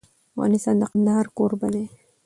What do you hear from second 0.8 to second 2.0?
کندهار کوربه دی.